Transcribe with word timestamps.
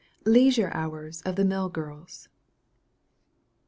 LEISURE 0.25 0.71
HOURS 0.73 1.21
OF 1.27 1.35
THE 1.35 1.45
MILL 1.45 1.69
GIRLS. 1.69 2.27